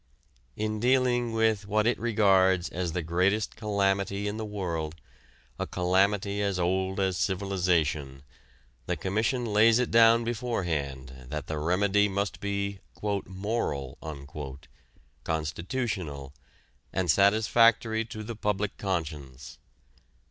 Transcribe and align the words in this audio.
In 0.55 0.79
dealing 0.79 1.31
with 1.31 1.67
what 1.67 1.85
it 1.85 1.99
regards 1.99 2.69
as 2.69 2.93
the 2.93 3.03
greatest 3.03 3.55
calamity 3.55 4.27
in 4.27 4.37
the 4.37 4.45
world, 4.45 4.95
a 5.59 5.67
calamity 5.67 6.41
as 6.41 6.57
old 6.57 6.99
as 6.99 7.17
civilization, 7.17 8.23
the 8.87 8.97
Commission 8.97 9.45
lays 9.45 9.77
it 9.77 9.91
down 9.91 10.23
beforehand 10.23 11.27
that 11.29 11.45
the 11.45 11.59
remedy 11.59 12.09
must 12.09 12.39
be 12.39 12.79
"moral," 12.99 13.99
constitutional, 15.23 16.33
and 16.91 17.11
satisfactory 17.11 18.03
to 18.03 18.23
the 18.23 18.35
public 18.35 18.77
conscience. 18.79 19.59